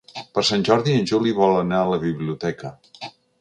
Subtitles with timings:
[0.37, 2.73] Per Sant Jordi en Juli vol anar a la biblioteca.